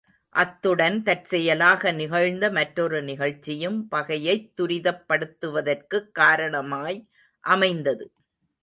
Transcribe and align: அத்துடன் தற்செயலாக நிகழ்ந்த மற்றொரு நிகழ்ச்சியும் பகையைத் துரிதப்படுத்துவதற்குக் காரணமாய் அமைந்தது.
அத்துடன் 0.35 1.03
தற்செயலாக 1.03 1.91
நிகழ்ந்த 1.91 2.51
மற்றொரு 2.51 3.03
நிகழ்ச்சியும் 3.03 3.87
பகையைத் 3.91 4.49
துரிதப்படுத்துவதற்குக் 4.57 6.11
காரணமாய் 6.11 6.99
அமைந்தது. 7.43 8.11